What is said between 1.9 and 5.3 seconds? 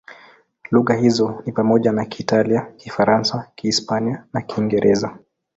na Kiitalia, Kifaransa, Kihispania na Kiingereza.